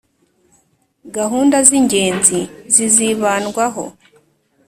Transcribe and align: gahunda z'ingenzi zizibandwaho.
gahunda 1.17 1.57
z'ingenzi 1.67 2.39
zizibandwaho. 2.73 3.85